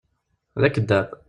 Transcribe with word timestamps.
D 0.61 0.63
akeddab. 0.67 1.07